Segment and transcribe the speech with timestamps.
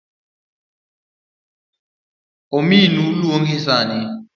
[2.57, 3.99] Ominu luongi sani.